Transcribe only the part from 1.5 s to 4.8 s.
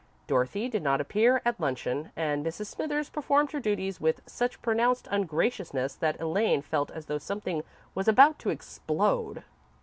luncheon, and Mrs. Smithers performed her duties with such